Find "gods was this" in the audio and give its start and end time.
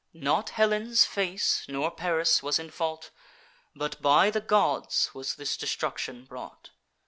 4.41-5.55